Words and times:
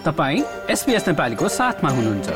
तपाईँ 0.00 0.42
एसपिएस 0.70 1.08
नेपालीको 1.08 1.48
साथमा 1.48 1.90
हुनुहुन्छ। 1.90 2.28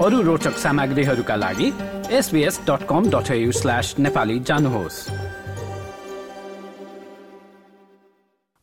अरू 0.00 0.20
रोचक 0.22 0.56
सामग्रीहरूका 0.56 1.36
लागि 1.36 1.68
SBS 2.10 2.60
dot 2.66 2.82
com 2.88 3.10
dot 3.10 3.28
slash 3.52 3.94
Nepali 3.98 4.38
जानुहोस्। 4.40 4.98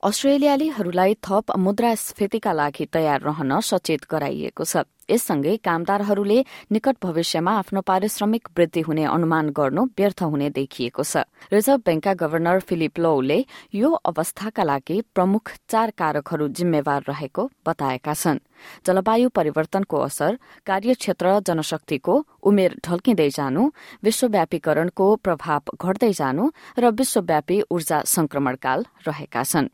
अस्ट्रेलियालीहरूलाई 0.04 1.14
थप 1.22 1.46
मुद्रास्फीतिका 1.58 2.52
लागि 2.54 2.86
तयार 2.94 3.22
रहन 3.22 3.60
सचेत 3.62 4.10
गराइएको 4.12 4.64
छ। 4.64 4.90
यससँगै 5.10 5.56
कामदारहरूले 5.58 6.40
निकट 6.72 6.96
भविष्यमा 7.04 7.52
आफ्नो 7.60 7.82
पारिश्रमिक 7.82 8.48
वृद्धि 8.58 8.82
हुने 8.82 9.04
अनुमान 9.06 9.50
गर्नु 9.50 9.84
व्यर्थ 9.98 10.24
हुने 10.24 10.50
देखिएको 10.50 11.04
छ। 11.04 11.26
रिजर्भ 11.54 11.82
ब्याङ्कका 11.86 12.14
गवर्नर 12.14 12.60
फिलिप 12.60 13.00
लोले 13.00 13.40
यो 13.74 13.90
अवस्थाका 14.06 14.64
लागि 14.64 15.02
प्रमुख 15.16 15.52
चार 15.70 15.90
कारकहरू 15.92 16.48
जिम्मेवार 16.48 17.04
रहेको 17.10 17.50
बताएका 17.66 18.14
छन्। 18.14 18.40
जलवायु 18.86 19.30
परिवर्तनको 19.30 19.98
असर 20.00 20.38
कार्यक्षेत्र 20.66 21.40
जनशक्तिको 21.48 22.14
उमेर 22.44 22.72
ढल्किँदै 22.86 23.30
जानु 23.30 23.64
विश्वव्यापीकरणको 24.04 25.06
प्रभाव 25.16 25.76
घट्दै 25.80 26.12
जानु 26.14 26.50
र 26.80 26.92
विश्वव्यापी 26.92 27.62
ऊर्जा 27.72 28.02
संक्रमणकाल 28.06 28.86
रहेका 29.08 29.44
छन्। 29.44 29.68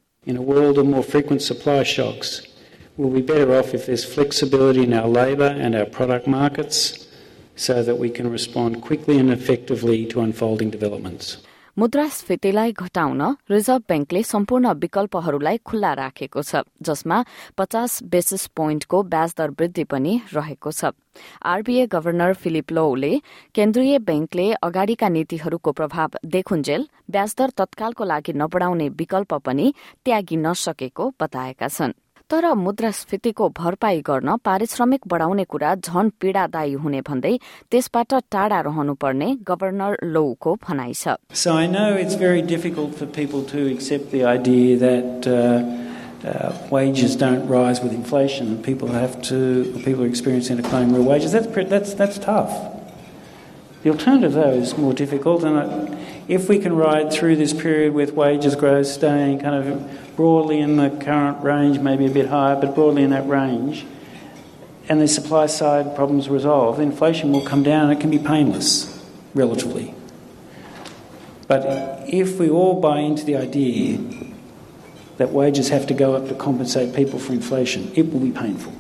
we'll 2.97 3.09
be 3.11 3.21
better 3.21 3.53
off 3.53 3.73
if 3.73 3.85
there's 3.85 4.05
flexibility 4.05 4.83
in 4.83 4.93
our 4.93 5.07
labour 5.07 5.51
and 5.57 5.75
our 5.75 5.85
product 5.87 6.27
markets 6.27 7.07
so 7.57 7.83
that 7.83 7.97
we 7.97 8.09
can 8.09 8.29
respond 8.29 8.81
quickly 8.81 9.17
and 9.17 9.31
effectively 9.31 10.05
to 10.05 10.21
unfolding 10.21 10.69
developments. 10.69 11.37
मुद्रास्फीतिलाई 11.77 12.71
घटाउन 12.71 13.21
रिजर्भ 13.51 13.81
ब्याङ्कले 13.87 14.21
सम्पूर्ण 14.23 14.71
विकल्पहरूलाई 14.83 15.57
खुल्ला 15.67 15.91
राखेको 15.99 16.43
छ 16.49 16.61
जसमा 16.89 17.17
पचास 17.57 17.97
बेसिस 18.13 18.45
पोइन्टको 18.59 19.01
ब्याज 19.15 19.33
दर 19.39 19.49
वृद्धि 19.61 19.83
पनि 19.93 20.13
रहेको 20.35 20.71
छ 20.77 20.93
आरबीए 21.53 21.87
गभर्नर 21.95 22.33
फिलिप 22.45 22.71
लोले 22.79 23.11
केन्द्रीय 23.59 23.99
ब्याङ्कले 24.11 24.47
अगाडिका 24.69 25.09
नीतिहरूको 25.17 25.75
प्रभाव 25.81 26.17
देखुन्जेल 26.37 26.87
ब्याजदर 27.11 27.57
तत्कालको 27.59 28.09
लागि 28.13 28.39
नबढाउने 28.43 28.89
विकल्प 29.03 29.39
पनि 29.49 29.67
त्यागी 30.05 30.41
नसकेको 30.47 31.11
बताएका 31.19 31.73
छनृ 31.75 32.04
तर 32.29 32.53
मुद्रास्फीतिको 32.65 33.47
भरपाई 33.59 34.01
गर्न 34.09 34.35
पारिश्रमिक 34.45 35.01
बढाउने 35.13 35.43
कुरा 35.53 35.73
झन 35.75 36.09
पीड़ादायी 36.21 36.73
हुने 36.83 37.01
भन्दै 37.09 37.33
त्यसबाट 37.71 38.13
टाढा 38.31 38.59
रहनुपर्ने 38.67 39.29
गवर्नर 39.49 39.97
लोको 40.17 40.55
भनाइ 40.67 40.93
छ 41.01 41.17
So 41.45 41.53
I 41.53 41.65
know 41.67 41.89
it's 42.03 42.15
very 42.15 42.41
difficult 42.53 42.95
for 43.01 43.05
people 43.05 43.43
to 43.55 43.65
accept 43.73 44.11
the 44.11 44.23
idea 44.35 44.77
that 44.85 45.27
uh, 45.27 45.39
uh, 46.25 46.53
wages 46.71 47.15
don't 47.15 47.47
rise 47.47 47.81
with 47.81 47.93
inflation 47.93 48.47
and 48.47 48.63
people 48.63 48.89
have 48.89 49.21
to, 49.29 49.41
people 49.85 50.03
are 50.03 50.07
experiencing 50.07 50.59
a 50.59 50.63
claim 50.63 50.93
real 50.93 51.03
wages. 51.03 51.33
That's, 51.33 51.69
that's, 51.69 51.93
that's 51.93 52.17
tough. 52.17 52.55
The 53.83 53.91
alternative, 53.91 54.33
though, 54.33 54.49
is 54.49 54.75
more 54.79 54.93
difficult, 54.93 55.43
and 55.43 55.59
I, 55.59 55.97
if 56.27 56.49
we 56.49 56.57
can 56.57 56.75
ride 56.75 57.13
through 57.13 57.35
this 57.35 57.53
period 57.53 57.93
with 57.93 58.13
wages 58.13 58.55
growth 58.55 58.87
staying 58.87 59.41
kind 59.41 59.55
of 59.55 60.04
broadly 60.16 60.60
in 60.60 60.76
the 60.76 60.90
current 60.90 61.42
range, 61.42 61.78
maybe 61.78 62.06
a 62.06 62.10
bit 62.10 62.28
higher, 62.28 62.56
but 62.56 62.74
broadly 62.74 63.02
in 63.02 63.10
that 63.10 63.28
range, 63.28 63.86
and 64.88 65.00
the 65.00 65.08
supply 65.08 65.46
side 65.46 65.94
problems 65.94 66.28
resolved, 66.28 66.80
inflation 66.80 67.32
will 67.32 67.44
come 67.46 67.62
down 67.62 67.90
and 67.90 67.92
it 67.92 68.00
can 68.00 68.10
be 68.10 68.18
painless, 68.18 69.04
relatively. 69.34 69.94
But 71.46 72.08
if 72.08 72.38
we 72.38 72.48
all 72.48 72.80
buy 72.80 72.98
into 73.00 73.24
the 73.24 73.36
idea 73.36 73.98
that 75.18 75.30
wages 75.30 75.68
have 75.68 75.86
to 75.88 75.94
go 75.94 76.14
up 76.14 76.28
to 76.28 76.34
compensate 76.34 76.94
people 76.94 77.18
for 77.18 77.32
inflation, 77.32 77.92
it 77.94 78.12
will 78.12 78.20
be 78.20 78.30
painful. 78.30 78.72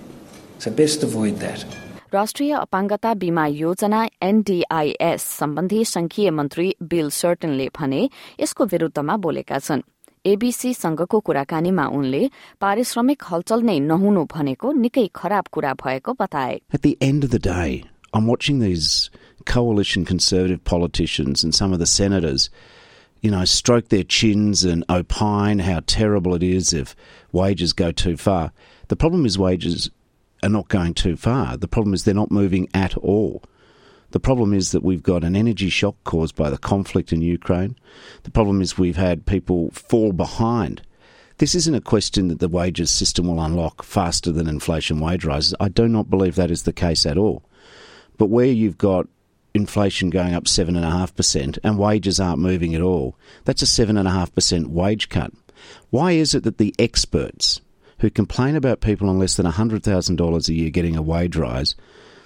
So 0.58 0.70
best 0.70 1.02
avoid 1.02 1.38
that. 1.40 1.64
राष्ट्रिय 2.12 2.52
अपाङ्गता 2.54 3.12
बीमा 3.22 3.46
योजना 3.46 4.00
NDIS 4.22 5.22
सम्बन्धी 5.40 5.84
संघीय 5.84 6.30
मन्त्री 6.38 6.74
bill 6.90 7.10
सर्टनले 7.14 7.68
भने 7.78 8.08
यसको 8.40 8.64
विरूद्धमा 8.72 9.16
बोलेका 9.26 9.58
छन् 9.58 9.82
एबीसी 10.26 10.72
संघको 10.74 11.18
कुराकानीमा 11.26 11.84
उनले 11.98 12.28
पारिश्रमिक 12.60 13.22
हलचल 13.30 13.62
नै 13.68 13.78
नहुनु 13.90 14.24
भनेको 14.32 14.72
निकै 14.80 15.06
खराब 15.20 15.46
कुरा 15.56 15.72
भएको 15.82 16.12
बताए 16.20 16.60
At 16.76 16.82
the 16.82 16.96
end 17.00 17.24
of 17.24 17.30
the 17.30 17.38
day, 17.38 17.84
I'm 18.12 18.26
watching 18.26 18.58
these 18.58 19.10
coalition 19.52 20.04
conservative 20.04 20.62
politicians 20.64 21.42
and 21.42 21.54
some 21.54 21.72
of 21.72 21.78
the 21.78 21.86
senators, 21.86 22.50
you 23.22 23.30
know, 23.30 23.44
stroke 23.46 23.88
their 23.88 24.04
chins 24.04 24.64
and 24.64 24.84
opine 24.90 25.60
how 25.60 25.80
terrible 25.86 26.34
it 26.34 26.42
is 26.42 26.74
if 26.74 26.94
wages 27.32 27.72
go 27.72 27.90
too 27.90 28.16
far. 28.16 28.52
The 28.88 28.96
problem 28.96 29.24
is 29.24 29.38
wages 29.38 29.90
are 30.42 30.54
not 30.58 30.68
going 30.68 30.94
too 30.94 31.16
far. 31.16 31.56
The 31.56 31.68
problem 31.68 31.94
is 31.94 32.04
they're 32.04 32.22
not 32.22 32.30
moving 32.30 32.68
at 32.74 32.96
all. 32.98 33.42
The 34.11 34.19
problem 34.19 34.53
is 34.53 34.71
that 34.71 34.83
we've 34.83 35.03
got 35.03 35.23
an 35.23 35.35
energy 35.35 35.69
shock 35.69 35.95
caused 36.03 36.35
by 36.35 36.49
the 36.49 36.57
conflict 36.57 37.11
in 37.11 37.21
Ukraine. 37.21 37.75
The 38.23 38.31
problem 38.31 38.61
is 38.61 38.77
we've 38.77 38.97
had 38.97 39.25
people 39.25 39.71
fall 39.71 40.13
behind. 40.13 40.81
This 41.37 41.55
isn't 41.55 41.75
a 41.75 41.81
question 41.81 42.29
that 42.29 42.39
the 42.39 42.47
wages 42.47 42.91
system 42.91 43.27
will 43.27 43.43
unlock 43.43 43.83
faster 43.83 44.31
than 44.31 44.47
inflation 44.47 44.99
wage 44.99 45.25
rises. 45.25 45.53
I 45.59 45.67
do 45.67 45.87
not 45.87 46.09
believe 46.09 46.35
that 46.35 46.51
is 46.51 46.63
the 46.63 46.71
case 46.71 47.05
at 47.05 47.17
all. 47.17 47.43
But 48.17 48.27
where 48.27 48.45
you've 48.45 48.77
got 48.77 49.07
inflation 49.53 50.09
going 50.09 50.33
up 50.33 50.45
7.5% 50.45 51.59
and 51.63 51.77
wages 51.77 52.19
aren't 52.19 52.39
moving 52.39 52.73
at 52.73 52.81
all, 52.81 53.17
that's 53.43 53.61
a 53.61 53.65
7.5% 53.65 54.67
wage 54.67 55.09
cut. 55.09 55.33
Why 55.89 56.13
is 56.13 56.33
it 56.33 56.43
that 56.43 56.57
the 56.57 56.73
experts 56.79 57.61
who 57.99 58.09
complain 58.09 58.55
about 58.55 58.81
people 58.81 59.09
on 59.09 59.19
less 59.19 59.35
than 59.35 59.45
$100,000 59.45 60.49
a 60.49 60.53
year 60.53 60.69
getting 60.69 60.95
a 60.95 61.01
wage 61.01 61.35
rise, 61.35 61.75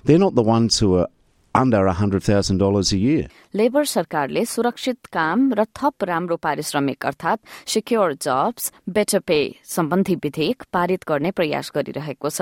they're 0.03 0.17
not 0.17 0.35
the 0.35 0.43
ones 0.43 0.79
who 0.79 0.95
are 0.95 1.07
under 1.55 1.87
$100,000 1.87 2.93
a 2.93 2.97
year. 2.97 3.27
Labor 3.55 3.85
सरकारले 3.85 4.45
सुरक्षित 4.45 5.05
काम 5.05 5.53
र 5.53 5.65
थप 5.75 6.03
राम्रो 6.03 6.35
पारिश्रमिक 6.35 7.05
अर्थात 7.05 7.39
secure 7.67 8.13
jobs 8.13 8.71
better 8.89 9.19
pay 9.19 9.55
सम्बन्धी 9.65 10.15
विधेयक 10.15 10.63
पारित 10.73 11.03
गर्ने 11.07 11.31
प्रयास 11.31 11.71
गरिरहेको 11.75 12.29
छ। 12.29 12.41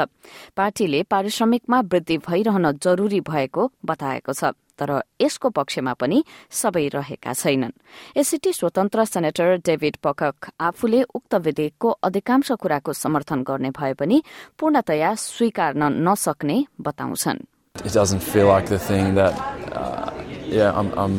पार्टीले 0.56 1.04
पारिश्रमिकमा 1.04 1.80
वृद्धि 1.80 2.18
भइरहन 2.18 2.72
जरूरी 2.72 3.22
भएको 3.22 3.72
बताएको 3.86 4.34
छ 4.34 4.54
तर 4.78 5.02
यसको 5.22 5.50
पक्षमा 5.50 5.94
पनि 5.94 6.24
सबै 6.52 6.88
रहेका 6.88 7.34
छैनन्। 7.34 7.72
एसिटी 8.18 8.54
स्वतन्त्र 8.54 9.06
सेनेटर 9.06 9.58
डेभिड 9.66 9.96
पकक 9.98 10.54
आफूले 10.62 11.02
उक्त 11.02 11.36
विधेयकको 11.36 11.90
अधिकांश 11.90 12.52
कुराको 12.52 12.94
समर्थन 12.94 13.42
गर्ने 13.42 13.70
भए 13.74 13.94
पनि 13.94 14.22
पूर्णतया 14.60 15.16
स्वीकार्न 15.16 15.84
नसक्ने 16.08 16.66
बताउँछन्। 16.82 17.57
it 17.85 17.93
doesn't 17.93 18.21
feel 18.21 18.47
like 18.47 18.67
the 18.67 18.79
thing 18.79 19.15
that 19.15 19.33
uh, 19.73 20.13
yeah 20.45 20.73
I'm, 20.75 20.93
I'm 20.99 21.17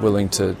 willing 0.00 0.28
to 0.30 0.56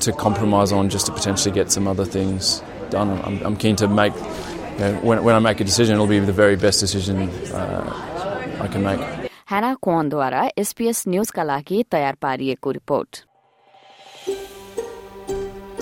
to 0.00 0.12
compromise 0.12 0.72
on 0.72 0.90
just 0.90 1.06
to 1.06 1.12
potentially 1.12 1.54
get 1.54 1.72
some 1.72 1.88
other 1.88 2.04
things 2.04 2.62
done. 2.90 3.10
I'm, 3.24 3.44
I'm 3.46 3.56
keen 3.56 3.76
to 3.76 3.88
make 3.88 4.14
you 4.14 4.78
know, 4.80 5.00
when, 5.02 5.24
when 5.24 5.34
I 5.34 5.38
make 5.38 5.60
a 5.60 5.64
decision, 5.64 5.94
it'll 5.94 6.06
be 6.06 6.18
the 6.18 6.32
very 6.32 6.56
best 6.56 6.80
decision 6.80 7.28
uh, 7.52 8.60
I 8.60 8.68
can 8.68 8.82
make. 8.82 9.00
Hannah 9.48 9.72
कोनद्वारा 9.84 10.42
SPS 10.58 11.02
न्यूजका 11.08 11.42
लागि 11.44 11.82
तयार 11.92 12.14
पारिएको 12.22 12.70
report 12.76 13.20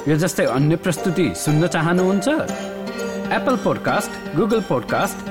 यो 0.09 0.16
जस्तै 0.22 0.44
अन्य 0.56 0.76
प्रस्तुति 0.84 1.26
सुन्न 1.44 1.66
चाहनुहुन्छ 1.75 2.28
Apple 3.38 3.56
podcast 3.65 4.37
Google 4.37 4.60
podcast 4.70 5.31